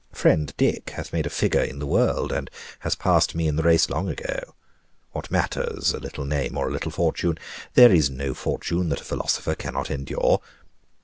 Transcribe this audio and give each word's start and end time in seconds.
Friend 0.13 0.51
Dick 0.57 0.89
hath 0.95 1.13
made 1.13 1.27
a 1.27 1.29
figure 1.29 1.61
in 1.61 1.77
the 1.77 1.85
world, 1.85 2.31
and 2.31 2.49
has 2.79 2.95
passed 2.95 3.35
me 3.35 3.47
in 3.47 3.55
the 3.55 3.61
race 3.61 3.87
long 3.87 4.09
ago. 4.09 4.55
What 5.11 5.29
matters 5.29 5.93
a 5.93 5.99
little 5.99 6.25
name 6.25 6.57
or 6.57 6.67
a 6.67 6.71
little 6.71 6.89
fortune? 6.91 7.37
There 7.75 7.91
is 7.91 8.09
no 8.09 8.33
fortune 8.33 8.89
that 8.89 9.01
a 9.01 9.05
philosopher 9.05 9.53
cannot 9.53 9.91
endure. 9.91 10.41